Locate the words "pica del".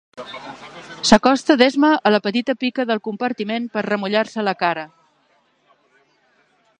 2.63-3.03